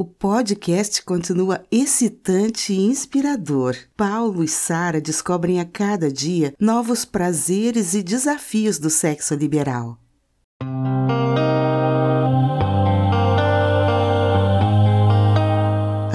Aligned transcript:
O 0.00 0.04
podcast 0.06 1.02
continua 1.04 1.62
excitante 1.70 2.72
e 2.72 2.86
inspirador. 2.86 3.76
Paulo 3.94 4.42
e 4.42 4.48
Sara 4.48 4.98
descobrem 4.98 5.60
a 5.60 5.64
cada 5.66 6.10
dia 6.10 6.54
novos 6.58 7.04
prazeres 7.04 7.92
e 7.92 8.02
desafios 8.02 8.78
do 8.78 8.88
sexo 8.88 9.34
liberal. 9.34 9.98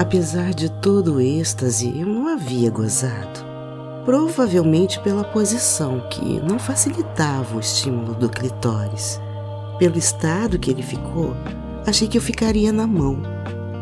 Apesar 0.00 0.52
de 0.52 0.68
todo 0.80 1.14
o 1.14 1.20
êxtase, 1.20 1.86
eu 1.86 2.08
não 2.08 2.26
havia 2.26 2.72
gozado. 2.72 3.38
Provavelmente 4.04 4.98
pela 4.98 5.22
posição 5.22 6.08
que 6.08 6.40
não 6.40 6.58
facilitava 6.58 7.56
o 7.56 7.60
estímulo 7.60 8.14
do 8.14 8.28
clitóris. 8.28 9.20
Pelo 9.78 9.96
estado 9.96 10.58
que 10.58 10.72
ele 10.72 10.82
ficou, 10.82 11.36
achei 11.86 12.08
que 12.08 12.18
eu 12.18 12.22
ficaria 12.22 12.72
na 12.72 12.84
mão, 12.84 13.22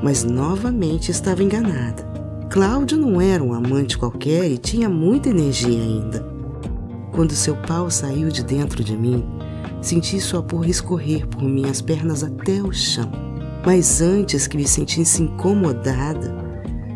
mas 0.05 0.23
novamente 0.23 1.11
estava 1.11 1.43
enganada. 1.43 2.05
Cláudio 2.51 2.99
não 2.99 3.23
era 3.23 3.43
um 3.43 3.55
amante 3.55 3.97
qualquer 3.97 4.51
e 4.51 4.59
tinha 4.59 4.87
muita 4.87 5.31
energia 5.31 5.81
ainda. 5.81 6.23
Quando 7.11 7.33
seu 7.33 7.57
pau 7.57 7.91
saiu 7.91 8.29
de 8.29 8.45
dentro 8.45 8.85
de 8.85 8.95
mim, 8.95 9.25
senti 9.81 10.21
sua 10.21 10.43
porra 10.43 10.69
escorrer 10.69 11.27
por 11.27 11.43
minhas 11.43 11.81
pernas 11.81 12.23
até 12.23 12.61
o 12.61 12.71
chão. 12.71 13.11
Mas 13.65 14.03
antes 14.03 14.47
que 14.47 14.59
me 14.59 14.69
sentisse 14.69 15.23
incomodada, 15.23 16.37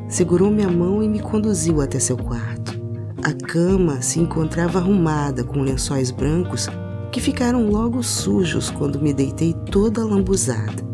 segurou 0.07 0.51
minha 0.51 0.69
mão 0.69 1.02
e 1.02 1.09
me 1.09 1.19
conduziu 1.19 1.80
até 1.80 1.99
seu 1.99 2.19
quarto. 2.19 2.79
A 3.25 3.33
cama 3.33 4.02
se 4.02 4.21
encontrava 4.21 4.80
arrumada 4.80 5.43
com 5.43 5.63
lençóis 5.63 6.11
brancos 6.11 6.69
que 7.11 7.23
ficaram 7.23 7.71
logo 7.71 8.02
sujos 8.02 8.69
quando 8.69 9.01
me 9.01 9.15
deitei 9.15 9.55
toda 9.55 10.05
lambuzada. 10.05 10.88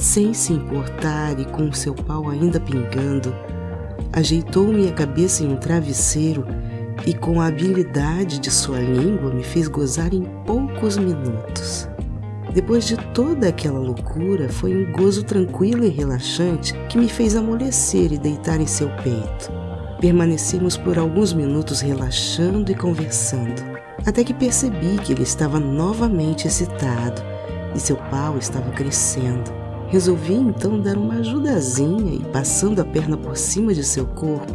Sem 0.00 0.32
se 0.32 0.52
importar 0.52 1.40
e 1.40 1.44
com 1.44 1.72
seu 1.72 1.92
pau 1.92 2.28
ainda 2.28 2.60
pingando, 2.60 3.34
ajeitou 4.12 4.68
minha 4.68 4.92
cabeça 4.92 5.42
em 5.42 5.52
um 5.52 5.56
travesseiro 5.56 6.46
e, 7.04 7.12
com 7.12 7.40
a 7.40 7.46
habilidade 7.46 8.38
de 8.38 8.48
sua 8.48 8.78
língua, 8.78 9.34
me 9.34 9.42
fez 9.42 9.66
gozar 9.66 10.14
em 10.14 10.22
poucos 10.46 10.96
minutos. 10.96 11.88
Depois 12.54 12.86
de 12.86 12.96
toda 13.12 13.48
aquela 13.48 13.80
loucura, 13.80 14.48
foi 14.48 14.72
um 14.72 14.92
gozo 14.92 15.24
tranquilo 15.24 15.84
e 15.84 15.88
relaxante 15.88 16.74
que 16.88 16.96
me 16.96 17.08
fez 17.08 17.34
amolecer 17.34 18.12
e 18.12 18.18
deitar 18.18 18.60
em 18.60 18.68
seu 18.68 18.88
peito. 19.02 19.50
Permanecemos 20.00 20.76
por 20.76 20.96
alguns 20.96 21.32
minutos 21.32 21.80
relaxando 21.80 22.70
e 22.70 22.74
conversando, 22.74 23.60
até 24.06 24.22
que 24.22 24.32
percebi 24.32 24.96
que 24.98 25.12
ele 25.12 25.24
estava 25.24 25.58
novamente 25.58 26.46
excitado 26.46 27.20
e 27.74 27.80
seu 27.80 27.96
pau 27.96 28.38
estava 28.38 28.70
crescendo. 28.70 29.57
Resolvi 29.88 30.34
então 30.34 30.78
dar 30.78 30.98
uma 30.98 31.14
ajudazinha 31.14 32.14
e, 32.14 32.24
passando 32.30 32.80
a 32.80 32.84
perna 32.84 33.16
por 33.16 33.36
cima 33.36 33.72
de 33.72 33.82
seu 33.82 34.06
corpo, 34.06 34.52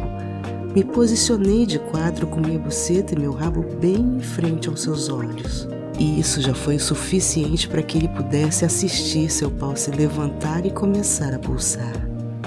me 0.72 0.84
posicionei 0.84 1.66
de 1.66 1.78
quatro 1.78 2.26
com 2.26 2.40
minha 2.40 2.58
buceta 2.58 3.14
e 3.14 3.18
meu 3.18 3.32
rabo 3.32 3.64
bem 3.80 4.16
em 4.16 4.20
frente 4.20 4.68
aos 4.68 4.82
seus 4.82 5.08
olhos. 5.08 5.68
E 5.98 6.20
isso 6.20 6.40
já 6.40 6.54
foi 6.54 6.76
o 6.76 6.80
suficiente 6.80 7.68
para 7.68 7.82
que 7.82 7.98
ele 7.98 8.08
pudesse 8.08 8.64
assistir 8.64 9.28
seu 9.28 9.50
pau 9.50 9.76
se 9.76 9.90
levantar 9.90 10.64
e 10.66 10.70
começar 10.70 11.34
a 11.34 11.38
pulsar. 11.38 11.92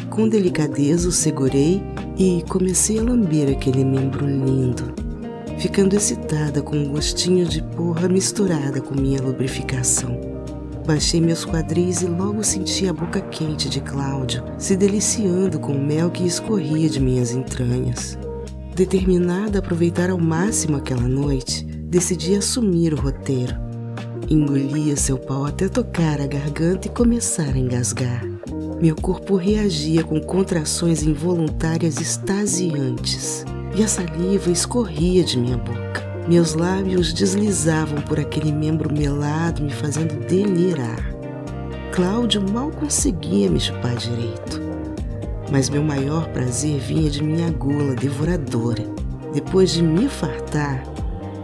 Com 0.09 0.27
delicadeza 0.27 1.09
o 1.09 1.11
segurei 1.11 1.83
e 2.17 2.43
comecei 2.47 2.99
a 2.99 3.03
lamber 3.03 3.49
aquele 3.49 3.83
membro 3.83 4.25
lindo, 4.25 4.93
ficando 5.57 5.95
excitada 5.95 6.61
com 6.61 6.77
um 6.77 6.89
gostinho 6.89 7.45
de 7.45 7.61
porra 7.61 8.07
misturada 8.07 8.81
com 8.81 8.99
minha 8.99 9.21
lubrificação. 9.21 10.36
Baixei 10.87 11.19
meus 11.19 11.43
quadris 11.43 12.01
e 12.01 12.05
logo 12.05 12.41
senti 12.45 12.87
a 12.87 12.93
boca 12.93 13.19
quente 13.19 13.67
de 13.67 13.81
Cláudio 13.81 14.41
se 14.57 14.73
deliciando 14.73 15.59
com 15.59 15.73
o 15.73 15.85
mel 15.85 16.09
que 16.09 16.25
escorria 16.25 16.89
de 16.89 17.01
minhas 17.01 17.31
entranhas. 17.31 18.17
Determinada 18.73 19.57
a 19.57 19.59
aproveitar 19.59 20.09
ao 20.09 20.17
máximo 20.17 20.77
aquela 20.77 21.05
noite, 21.05 21.65
decidi 21.65 22.35
assumir 22.35 22.93
o 22.93 23.01
roteiro. 23.01 23.53
Engolia 24.29 24.95
seu 24.95 25.17
pau 25.17 25.43
até 25.43 25.67
tocar 25.67 26.21
a 26.21 26.25
garganta 26.25 26.87
e 26.87 26.91
começar 26.91 27.53
a 27.53 27.59
engasgar. 27.59 28.23
Meu 28.81 28.95
corpo 28.95 29.35
reagia 29.35 30.05
com 30.05 30.21
contrações 30.21 31.03
involuntárias 31.03 31.99
extasiantes 31.99 33.43
e 33.75 33.83
a 33.83 33.87
saliva 33.89 34.49
escorria 34.49 35.21
de 35.25 35.37
minha 35.37 35.57
boca. 35.57 36.06
Meus 36.27 36.53
lábios 36.55 37.13
deslizavam 37.13 38.01
por 38.01 38.19
aquele 38.19 38.51
membro 38.51 38.91
melado, 38.91 39.63
me 39.63 39.71
fazendo 39.71 40.27
delirar. 40.27 40.99
Cláudio 41.93 42.43
mal 42.51 42.69
conseguia 42.69 43.49
me 43.49 43.61
chupar 43.61 43.95
direito, 43.95 44.61
mas 45.49 45.69
meu 45.69 45.81
maior 45.81 46.27
prazer 46.27 46.81
vinha 46.81 47.09
de 47.09 47.23
minha 47.23 47.49
gola 47.51 47.95
devoradora. 47.95 48.83
Depois 49.33 49.71
de 49.71 49.81
me 49.81 50.09
fartar, 50.09 50.83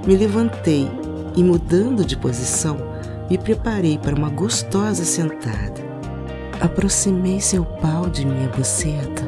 me 0.06 0.18
levantei 0.18 0.92
e, 1.34 1.42
mudando 1.42 2.04
de 2.04 2.18
posição, 2.18 2.76
me 3.30 3.38
preparei 3.38 3.98
para 3.98 4.16
uma 4.16 4.30
gostosa 4.30 5.06
sentada. 5.06 5.82
Aproximei 6.60 7.40
seu 7.40 7.64
pau 7.64 8.10
de 8.10 8.26
minha 8.26 8.50
buceta, 8.50 9.24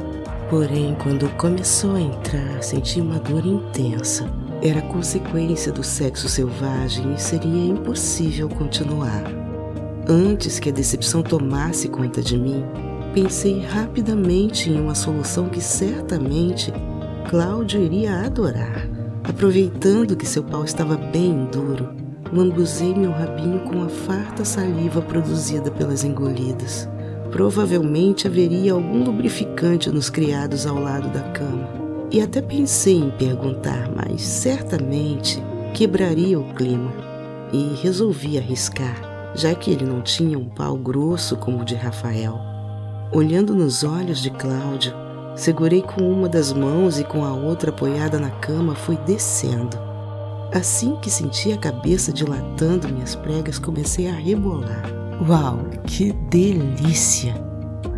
porém, 0.50 0.98
quando 1.02 1.30
começou 1.38 1.96
a 1.96 2.02
entrar, 2.02 2.62
senti 2.62 3.00
uma 3.00 3.20
dor 3.20 3.46
intensa. 3.46 4.30
Era 4.66 4.82
consequência 4.82 5.72
do 5.72 5.84
sexo 5.84 6.28
selvagem 6.28 7.14
e 7.14 7.22
seria 7.22 7.68
impossível 7.68 8.50
continuar. 8.50 9.24
Antes 10.10 10.58
que 10.58 10.70
a 10.70 10.72
decepção 10.72 11.22
tomasse 11.22 11.88
conta 11.88 12.20
de 12.20 12.36
mim, 12.36 12.64
pensei 13.14 13.60
rapidamente 13.60 14.72
em 14.72 14.82
uma 14.82 14.96
solução 14.96 15.50
que 15.50 15.62
certamente 15.62 16.74
Cláudio 17.30 17.80
iria 17.80 18.26
adorar. 18.26 18.90
Aproveitando 19.24 20.16
que 20.16 20.26
seu 20.26 20.44
pau 20.44 20.66
estava 20.66 20.98
bem 20.98 21.46
duro, 21.52 21.96
lambuzei 22.34 22.96
meu 22.96 23.12
rabinho 23.12 23.60
com 23.66 23.84
a 23.84 23.88
farta 23.88 24.44
saliva 24.44 25.00
produzida 25.00 25.70
pelas 25.70 26.04
engolidas. 26.04 26.90
Provavelmente 27.30 28.26
haveria 28.26 28.74
algum 28.74 29.04
lubrificante 29.04 29.92
nos 29.92 30.10
criados 30.10 30.66
ao 30.66 30.80
lado 30.80 31.08
da 31.10 31.22
cama. 31.22 31.85
E 32.12 32.22
até 32.22 32.42
pensei 32.42 32.98
em 32.98 33.10
perguntar, 33.12 33.90
mas 33.96 34.22
certamente 34.22 35.42
quebraria 35.74 36.40
o 36.40 36.54
clima. 36.54 36.92
E 37.52 37.76
resolvi 37.82 38.38
arriscar, 38.38 39.34
já 39.36 39.54
que 39.56 39.72
ele 39.72 39.86
não 39.86 40.02
tinha 40.02 40.38
um 40.38 40.50
pau 40.50 40.78
grosso 40.78 41.36
como 41.38 41.62
o 41.62 41.66
de 41.66 41.76
Rafael. 41.76 42.40
Olhando 43.12 43.56
nos 43.56 43.84
olhos 43.84 44.22
de 44.22 44.30
Cláudio, 44.32 44.94
segurei 45.36 45.82
com 45.82 46.02
uma 46.10 46.28
das 46.28 46.52
mãos 46.52 47.00
e 47.00 47.04
com 47.04 47.24
a 47.24 47.34
outra 47.34 47.70
apoiada 47.70 48.20
na 48.20 48.30
cama 48.30 48.76
fui 48.76 48.98
descendo. 49.06 49.78
Assim 50.54 50.96
que 51.02 51.10
senti 51.10 51.52
a 51.52 51.58
cabeça 51.58 52.14
dilatando 52.14 52.88
minhas 52.88 53.16
pregas, 53.16 53.60
comecei 53.60 54.08
a 54.10 54.14
rebolar. 54.14 54.84
Uau, 55.28 55.60
que 55.86 56.12
delícia! 56.30 57.34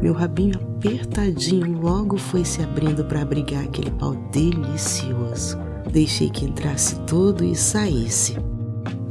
Meu 0.02 0.14
rabinho 0.14 0.67
apertadinho 0.78 1.82
logo 1.82 2.18
foi 2.18 2.46
se 2.46 2.62
abrindo 2.62 3.04
para 3.04 3.24
abrigar 3.24 3.64
aquele 3.64 3.90
pau 3.90 4.14
delicioso. 4.32 5.58
Deixei 5.92 6.30
que 6.30 6.46
entrasse 6.46 7.00
todo 7.02 7.44
e 7.44 7.56
saísse. 7.56 8.38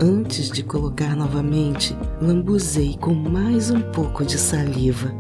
Antes 0.00 0.48
de 0.50 0.62
colocar 0.62 1.16
novamente, 1.16 1.96
lambuzei 2.22 2.96
com 3.00 3.14
mais 3.14 3.70
um 3.70 3.80
pouco 3.80 4.24
de 4.24 4.38
saliva 4.38 5.12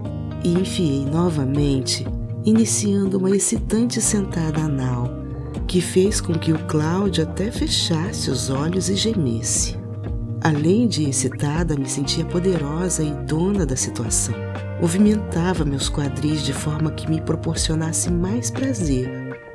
e 0.44 0.52
enfiei 0.52 1.04
novamente, 1.04 2.06
iniciando 2.44 3.18
uma 3.18 3.30
excitante 3.30 4.00
sentada 4.00 4.60
anal, 4.60 5.10
que 5.66 5.80
fez 5.80 6.20
com 6.20 6.34
que 6.34 6.52
o 6.52 6.58
Cláudio 6.66 7.24
até 7.24 7.50
fechasse 7.50 8.30
os 8.30 8.50
olhos 8.50 8.88
e 8.88 8.94
gemesse. 8.94 9.76
Além 10.42 10.86
de 10.86 11.08
excitada, 11.08 11.74
me 11.74 11.88
sentia 11.88 12.24
poderosa 12.24 13.02
e 13.02 13.10
dona 13.24 13.66
da 13.66 13.74
situação. 13.74 14.34
Movimentava 14.80 15.64
meus 15.64 15.88
quadris 15.88 16.42
de 16.42 16.52
forma 16.52 16.90
que 16.90 17.08
me 17.08 17.20
proporcionasse 17.20 18.10
mais 18.10 18.50
prazer. 18.50 19.08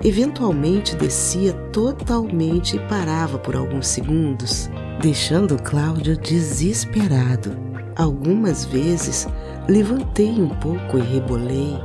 Eventualmente 0.04 0.96
descia 0.96 1.54
totalmente 1.72 2.76
e 2.76 2.80
parava 2.88 3.38
por 3.38 3.56
alguns 3.56 3.88
segundos, 3.88 4.70
deixando 5.00 5.62
Cláudio 5.62 6.18
desesperado. 6.18 7.56
Algumas 7.96 8.66
vezes 8.66 9.28
levantei 9.68 10.42
um 10.42 10.50
pouco 10.50 10.98
e 10.98 11.02
rebolei, 11.02 11.78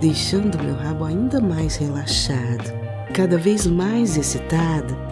deixando 0.00 0.62
meu 0.62 0.74
rabo 0.74 1.04
ainda 1.04 1.40
mais 1.40 1.76
relaxado. 1.76 2.72
Cada 3.12 3.36
vez 3.36 3.66
mais 3.66 4.16
excitada, 4.16 5.10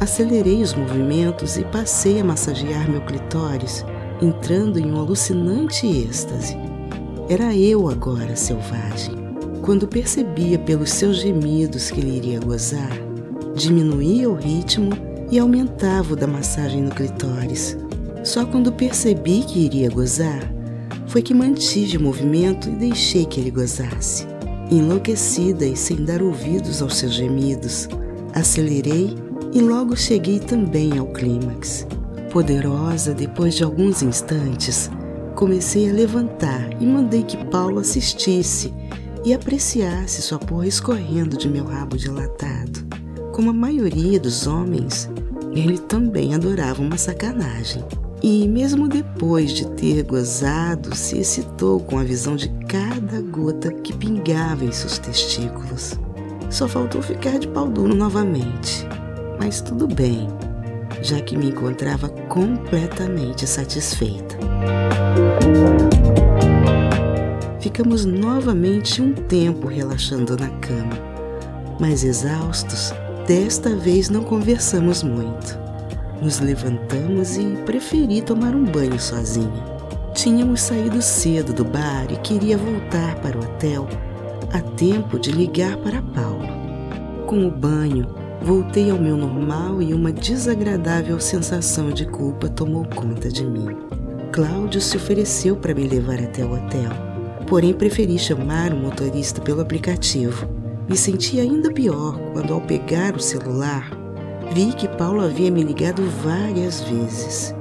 Acelerei 0.00 0.62
os 0.62 0.74
movimentos 0.74 1.56
e 1.56 1.64
passei 1.64 2.20
a 2.20 2.24
massagear 2.24 2.90
meu 2.90 3.00
clitóris, 3.02 3.84
entrando 4.20 4.78
em 4.78 4.90
um 4.90 4.98
alucinante 4.98 5.86
êxtase. 5.86 6.71
Era 7.32 7.56
eu 7.56 7.88
agora 7.88 8.36
selvagem. 8.36 9.14
Quando 9.62 9.88
percebia 9.88 10.58
pelos 10.58 10.90
seus 10.90 11.16
gemidos 11.16 11.90
que 11.90 11.98
ele 11.98 12.18
iria 12.18 12.38
gozar, 12.38 12.92
diminuía 13.56 14.28
o 14.28 14.34
ritmo 14.34 14.90
e 15.30 15.38
aumentava 15.38 16.12
o 16.12 16.16
da 16.16 16.26
massagem 16.26 16.82
no 16.82 16.90
clitóris. 16.90 17.74
Só 18.22 18.44
quando 18.44 18.70
percebi 18.70 19.42
que 19.44 19.60
iria 19.60 19.88
gozar, 19.88 20.42
foi 21.06 21.22
que 21.22 21.32
mantive 21.32 21.96
o 21.96 22.02
movimento 22.02 22.68
e 22.68 22.72
deixei 22.72 23.24
que 23.24 23.40
ele 23.40 23.50
gozasse. 23.50 24.26
Enlouquecida 24.70 25.64
e 25.64 25.74
sem 25.74 26.04
dar 26.04 26.20
ouvidos 26.20 26.82
aos 26.82 26.98
seus 26.98 27.14
gemidos, 27.14 27.88
acelerei 28.34 29.14
e 29.54 29.60
logo 29.62 29.96
cheguei 29.96 30.38
também 30.38 30.98
ao 30.98 31.06
clímax. 31.06 31.86
Poderosa, 32.30 33.14
depois 33.14 33.54
de 33.54 33.64
alguns 33.64 34.02
instantes, 34.02 34.90
comecei 35.42 35.90
a 35.90 35.92
levantar 35.92 36.70
e 36.80 36.86
mandei 36.86 37.24
que 37.24 37.36
Paulo 37.46 37.80
assistisse 37.80 38.72
e 39.24 39.34
apreciasse 39.34 40.22
sua 40.22 40.38
porra 40.38 40.68
escorrendo 40.68 41.36
de 41.36 41.48
meu 41.48 41.64
rabo 41.64 41.96
dilatado. 41.96 42.86
Como 43.32 43.50
a 43.50 43.52
maioria 43.52 44.20
dos 44.20 44.46
homens, 44.46 45.10
ele 45.52 45.78
também 45.78 46.32
adorava 46.32 46.80
uma 46.80 46.96
sacanagem. 46.96 47.84
E, 48.22 48.46
mesmo 48.46 48.86
depois 48.86 49.52
de 49.52 49.66
ter 49.70 50.04
gozado, 50.04 50.94
se 50.94 51.18
excitou 51.18 51.80
com 51.80 51.98
a 51.98 52.04
visão 52.04 52.36
de 52.36 52.48
cada 52.68 53.20
gota 53.20 53.72
que 53.72 53.92
pingava 53.92 54.64
em 54.64 54.70
seus 54.70 54.96
testículos. 54.96 55.98
Só 56.50 56.68
faltou 56.68 57.02
ficar 57.02 57.40
de 57.40 57.48
pau 57.48 57.68
duro 57.68 57.96
novamente. 57.96 58.86
Mas 59.40 59.60
tudo 59.60 59.88
bem, 59.88 60.28
já 61.02 61.20
que 61.20 61.36
me 61.36 61.48
encontrava 61.48 62.08
completamente 62.28 63.44
satisfeita. 63.44 64.38
Ficamos 67.60 68.04
novamente 68.04 69.00
um 69.00 69.12
tempo 69.12 69.66
relaxando 69.66 70.36
na 70.36 70.48
cama, 70.60 70.98
mas 71.80 72.04
exaustos, 72.04 72.92
desta 73.26 73.74
vez 73.74 74.08
não 74.08 74.22
conversamos 74.22 75.02
muito. 75.02 75.58
Nos 76.20 76.38
levantamos 76.38 77.36
e 77.36 77.44
preferi 77.64 78.20
tomar 78.20 78.54
um 78.54 78.64
banho 78.64 79.00
sozinha. 79.00 79.64
Tínhamos 80.14 80.60
saído 80.60 81.00
cedo 81.00 81.52
do 81.52 81.64
bar 81.64 82.06
e 82.10 82.16
queria 82.18 82.58
voltar 82.58 83.16
para 83.16 83.36
o 83.38 83.42
hotel 83.42 83.88
a 84.52 84.60
tempo 84.60 85.18
de 85.18 85.32
ligar 85.32 85.76
para 85.78 86.02
Paulo. 86.02 86.46
Com 87.26 87.46
o 87.46 87.50
banho, 87.50 88.06
voltei 88.42 88.90
ao 88.90 88.98
meu 88.98 89.16
normal 89.16 89.80
e 89.80 89.94
uma 89.94 90.12
desagradável 90.12 91.18
sensação 91.18 91.90
de 91.90 92.04
culpa 92.06 92.48
tomou 92.48 92.84
conta 92.84 93.28
de 93.28 93.44
mim. 93.44 94.01
Cláudio 94.32 94.80
se 94.80 94.96
ofereceu 94.96 95.54
para 95.56 95.74
me 95.74 95.86
levar 95.86 96.18
até 96.18 96.44
o 96.44 96.54
hotel, 96.54 96.90
porém 97.46 97.74
preferi 97.74 98.18
chamar 98.18 98.72
o 98.72 98.76
motorista 98.76 99.40
pelo 99.40 99.60
aplicativo. 99.60 100.48
Me 100.88 100.96
senti 100.96 101.38
ainda 101.38 101.70
pior 101.70 102.18
quando, 102.32 102.54
ao 102.54 102.60
pegar 102.60 103.14
o 103.14 103.20
celular, 103.20 104.02
Vi 104.54 104.70
que 104.74 104.86
Paulo 104.86 105.22
havia 105.22 105.50
me 105.50 105.62
ligado 105.62 106.02
várias 106.22 106.82
vezes 106.82 107.54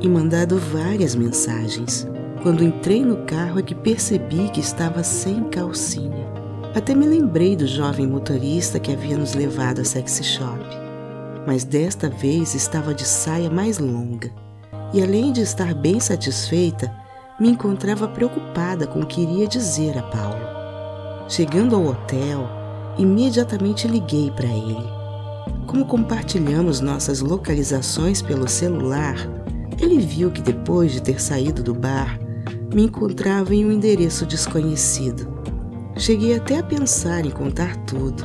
e 0.00 0.08
mandado 0.08 0.56
várias 0.56 1.14
mensagens. 1.14 2.08
Quando 2.42 2.64
entrei 2.64 3.04
no 3.04 3.18
carro 3.26 3.58
é 3.58 3.62
que 3.62 3.74
percebi 3.74 4.48
que 4.48 4.60
estava 4.60 5.02
sem 5.02 5.44
calcinha. 5.50 6.26
Até 6.74 6.94
me 6.94 7.06
lembrei 7.06 7.54
do 7.54 7.66
jovem 7.66 8.06
motorista 8.06 8.80
que 8.80 8.92
havia 8.92 9.18
nos 9.18 9.34
levado 9.34 9.82
à 9.82 9.84
sexy 9.84 10.24
shop. 10.24 10.58
Mas 11.46 11.64
desta 11.64 12.08
vez 12.08 12.54
estava 12.54 12.94
de 12.94 13.06
saia 13.06 13.50
mais 13.50 13.78
longa. 13.78 14.30
E 14.92 15.02
além 15.02 15.32
de 15.32 15.42
estar 15.42 15.74
bem 15.74 16.00
satisfeita, 16.00 16.90
me 17.38 17.48
encontrava 17.48 18.08
preocupada 18.08 18.86
com 18.86 19.00
o 19.00 19.06
que 19.06 19.20
iria 19.20 19.46
dizer 19.46 19.98
a 19.98 20.02
Paulo. 20.02 20.40
Chegando 21.28 21.76
ao 21.76 21.86
hotel, 21.86 22.48
imediatamente 22.96 23.86
liguei 23.86 24.30
para 24.30 24.48
ele. 24.48 24.88
Como 25.66 25.84
compartilhamos 25.84 26.80
nossas 26.80 27.20
localizações 27.20 28.22
pelo 28.22 28.48
celular, 28.48 29.16
ele 29.78 29.98
viu 29.98 30.30
que 30.30 30.40
depois 30.40 30.92
de 30.92 31.02
ter 31.02 31.20
saído 31.20 31.62
do 31.62 31.74
bar, 31.74 32.18
me 32.74 32.84
encontrava 32.84 33.54
em 33.54 33.66
um 33.66 33.70
endereço 33.70 34.24
desconhecido. 34.24 35.28
Cheguei 35.96 36.34
até 36.34 36.58
a 36.58 36.62
pensar 36.62 37.26
em 37.26 37.30
contar 37.30 37.76
tudo, 37.84 38.24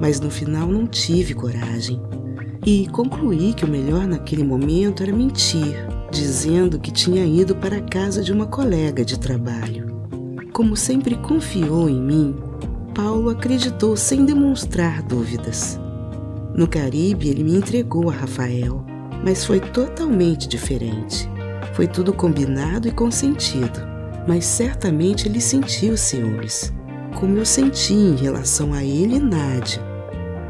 mas 0.00 0.20
no 0.20 0.30
final 0.30 0.68
não 0.68 0.86
tive 0.86 1.32
coragem 1.32 2.00
e 2.66 2.88
concluí 2.88 3.52
que 3.52 3.64
o 3.64 3.68
melhor 3.68 4.06
naquele 4.06 4.42
momento 4.42 5.02
era 5.02 5.12
mentir, 5.12 5.86
dizendo 6.10 6.78
que 6.78 6.90
tinha 6.90 7.24
ido 7.24 7.54
para 7.54 7.76
a 7.76 7.82
casa 7.82 8.22
de 8.22 8.32
uma 8.32 8.46
colega 8.46 9.04
de 9.04 9.18
trabalho. 9.18 9.92
Como 10.52 10.76
sempre 10.76 11.16
confiou 11.16 11.90
em 11.90 12.00
mim, 12.00 12.34
Paulo 12.94 13.28
acreditou 13.28 13.96
sem 13.96 14.24
demonstrar 14.24 15.02
dúvidas. 15.02 15.78
No 16.54 16.66
Caribe, 16.66 17.28
ele 17.28 17.44
me 17.44 17.56
entregou 17.56 18.08
a 18.08 18.14
Rafael, 18.14 18.82
mas 19.22 19.44
foi 19.44 19.60
totalmente 19.60 20.48
diferente. 20.48 21.28
Foi 21.74 21.86
tudo 21.86 22.14
combinado 22.14 22.88
e 22.88 22.92
consentido, 22.92 23.80
mas 24.26 24.44
certamente 24.44 25.28
ele 25.28 25.40
sentiu 25.40 25.96
ciúmes, 25.96 26.72
como 27.18 27.36
eu 27.36 27.44
senti 27.44 27.92
em 27.92 28.14
relação 28.14 28.72
a 28.72 28.82
ele 28.82 29.16
e 29.16 29.20
Nádia. 29.20 29.93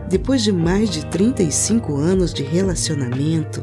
Depois 0.09 0.43
de 0.43 0.53
mais 0.53 0.91
de 0.91 1.07
35 1.07 1.97
anos 1.97 2.35
de 2.35 2.43
relacionamento, 2.43 3.63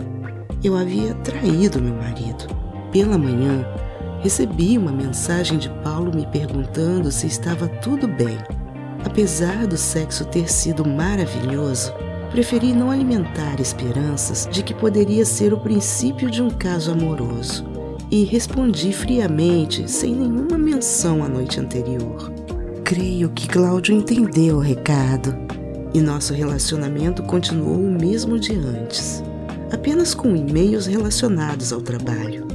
eu 0.63 0.75
havia 0.75 1.13
traído 1.15 1.81
meu 1.81 1.93
marido. 1.93 2.47
Pela 2.91 3.17
manhã, 3.17 3.65
recebi 4.21 4.77
uma 4.77 4.91
mensagem 4.91 5.59
de 5.59 5.69
Paulo 5.83 6.11
me 6.13 6.25
perguntando 6.27 7.11
se 7.11 7.27
estava 7.27 7.67
tudo 7.67 8.07
bem. 8.07 8.37
Apesar 9.05 9.67
do 9.67 9.77
sexo 9.77 10.25
ter 10.25 10.51
sido 10.51 10.83
maravilhoso, 10.85 11.93
preferi 12.31 12.73
não 12.73 12.89
alimentar 12.89 13.61
esperanças 13.61 14.47
de 14.51 14.63
que 14.63 14.73
poderia 14.73 15.25
ser 15.25 15.53
o 15.53 15.59
princípio 15.59 16.29
de 16.29 16.41
um 16.41 16.49
caso 16.49 16.91
amoroso 16.91 17.65
e 18.09 18.23
respondi 18.23 18.91
friamente, 18.91 19.89
sem 19.89 20.15
nenhuma 20.15 20.57
menção 20.57 21.23
à 21.23 21.29
noite 21.29 21.59
anterior. 21.59 22.31
Creio 22.83 23.29
que 23.29 23.47
Cláudio 23.47 23.95
entendeu 23.95 24.57
o 24.57 24.59
recado 24.59 25.51
e 25.93 25.99
nosso 25.99 26.33
relacionamento 26.33 27.23
continuou 27.23 27.77
o 27.77 27.91
mesmo 27.91 28.39
de 28.39 28.53
antes, 28.53 29.23
apenas 29.71 30.13
com 30.13 30.35
e-mails 30.35 30.85
relacionados 30.85 31.73
ao 31.73 31.81
trabalho. 31.81 32.47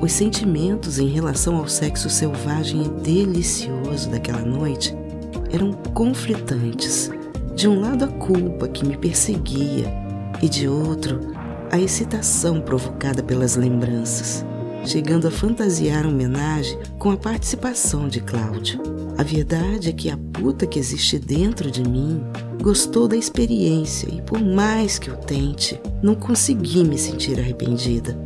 Os 0.00 0.12
sentimentos 0.12 0.98
em 0.98 1.08
relação 1.08 1.56
ao 1.56 1.68
sexo 1.68 2.10
selvagem 2.10 2.84
e 2.84 2.88
delicioso 3.00 4.10
daquela 4.10 4.42
noite 4.42 4.94
eram 5.50 5.72
conflitantes 5.94 7.10
de 7.54 7.66
um 7.66 7.80
lado, 7.80 8.04
a 8.04 8.08
culpa 8.08 8.68
que 8.68 8.84
me 8.84 8.98
perseguia, 8.98 9.90
e 10.42 10.48
de 10.48 10.68
outro, 10.68 11.20
a 11.70 11.80
excitação 11.80 12.60
provocada 12.60 13.22
pelas 13.22 13.56
lembranças, 13.56 14.44
chegando 14.84 15.26
a 15.26 15.30
fantasiar 15.30 16.06
homenagem 16.06 16.78
com 16.98 17.10
a 17.10 17.16
participação 17.16 18.08
de 18.08 18.20
Cláudio. 18.20 18.78
A 19.16 19.22
verdade 19.22 19.88
é 19.88 19.92
que 19.92 20.10
a 20.10 20.18
puta 20.18 20.66
que 20.66 20.78
existe 20.78 21.18
dentro 21.18 21.70
de 21.70 21.82
mim 21.82 22.22
gostou 22.62 23.06
da 23.08 23.16
experiência 23.16 24.08
e, 24.12 24.20
por 24.22 24.40
mais 24.40 24.98
que 24.98 25.08
eu 25.08 25.16
tente, 25.16 25.80
não 26.02 26.14
consegui 26.14 26.84
me 26.84 26.98
sentir 26.98 27.38
arrependida. 27.38 28.16